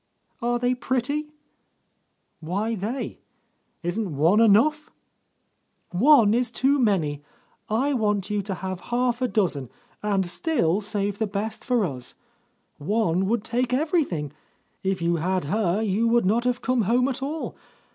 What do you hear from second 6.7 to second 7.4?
many.